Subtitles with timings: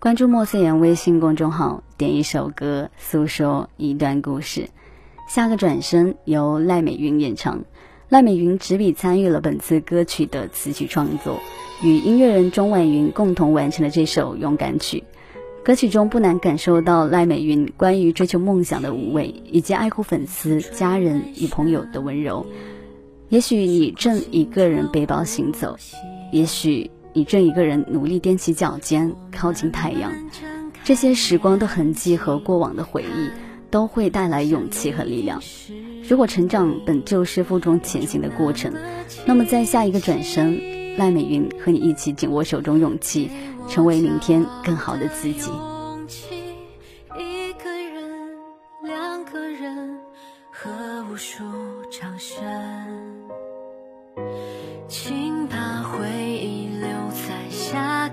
[0.00, 4.70] 关注莫思言微信公众号，点一首歌，诉说一段故事。
[5.28, 7.62] 下个转身由赖美云演唱，
[8.08, 11.38] 赖美云执笔参与了本次歌曲的词曲创作，
[11.82, 15.04] 与音乐人钟婉云共同完成了这首勇敢曲。
[15.62, 22.46] 歌曲中不难感受到赖美云关于追求梦想的无畏，以及爱护粉丝、家人与朋友的温柔。
[23.28, 25.76] 也许你正一个人背包行走，
[26.32, 30.12] 也许你正一个人努力踮起脚尖靠近太阳。
[30.84, 33.30] 这些时光的痕迹和过往的回忆，
[33.70, 35.40] 都会带来勇气和力量。
[36.08, 38.72] 如果成长本就是负重前行的过程，
[39.26, 43.30] 那么在下一个转身，赖美云和你一起紧握手中勇气。
[43.68, 45.48] 成为明天更好的自己。
[51.08, 51.44] 无数
[51.90, 52.40] 掌声，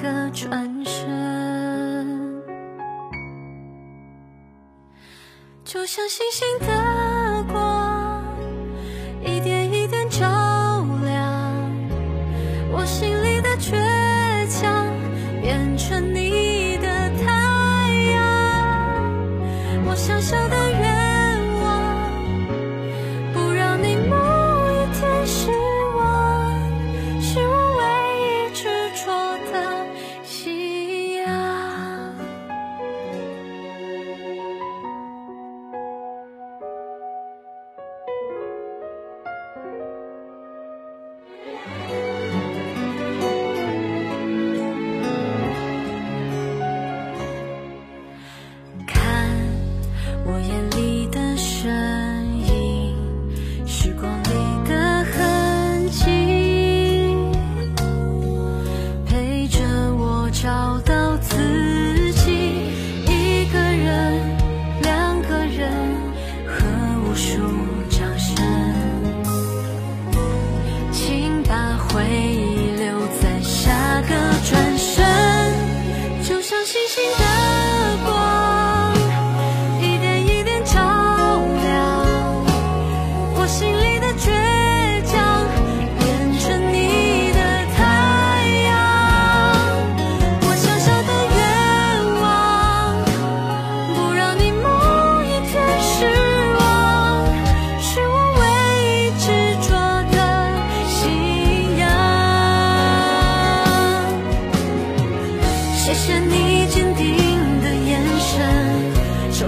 [0.00, 2.42] 个转身。
[5.64, 8.22] 就像星星的光，
[9.24, 10.26] 一点一点照
[11.04, 11.42] 亮
[12.72, 13.72] 我心里的倔
[14.48, 14.86] 强。
[15.42, 16.23] 变成你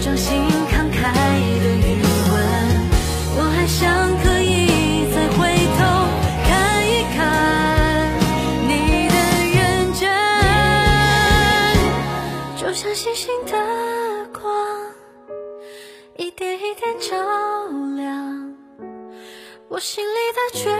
[0.00, 2.00] 掌心慷慨的余
[2.30, 2.34] 温，
[3.36, 3.82] 我还想
[4.22, 4.46] 可以
[5.12, 5.38] 再回
[5.76, 5.78] 头
[6.46, 6.48] 看
[6.86, 7.18] 一看
[8.68, 8.70] 你
[9.08, 9.14] 的
[9.56, 9.58] 认
[9.94, 10.00] 真，
[12.56, 13.52] 就像星星的
[14.32, 14.40] 光，
[16.16, 17.16] 一点一点照
[17.96, 18.54] 亮
[19.68, 20.70] 我心里的倔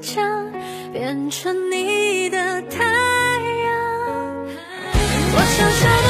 [0.00, 0.52] 强，
[0.92, 3.70] 变成你的太阳。
[5.34, 6.01] 我想。